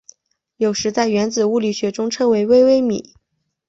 [0.57, 3.13] 有时在原子物理学中称为微微米。